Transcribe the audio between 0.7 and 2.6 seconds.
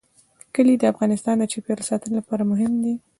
د افغانستان د چاپیریال ساتنې لپاره